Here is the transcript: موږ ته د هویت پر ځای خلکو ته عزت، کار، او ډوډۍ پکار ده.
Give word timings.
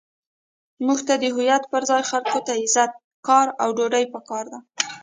موږ 0.85 0.99
ته 1.07 1.13
د 1.21 1.23
هویت 1.35 1.63
پر 1.71 1.81
ځای 1.89 2.03
خلکو 2.11 2.39
ته 2.47 2.53
عزت، 2.61 2.91
کار، 3.27 3.47
او 3.61 3.69
ډوډۍ 3.77 4.05
پکار 4.13 4.45
ده. 4.51 4.59